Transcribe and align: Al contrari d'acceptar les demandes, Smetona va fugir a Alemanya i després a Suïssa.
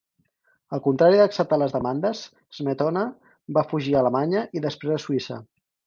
Al 0.77 0.79
contrari 0.87 1.19
d'acceptar 1.19 1.59
les 1.63 1.75
demandes, 1.75 2.23
Smetona 2.61 3.05
va 3.59 3.67
fugir 3.75 3.97
a 3.97 4.05
Alemanya 4.05 4.47
i 4.61 4.69
després 4.69 4.99
a 5.03 5.07
Suïssa. 5.09 5.41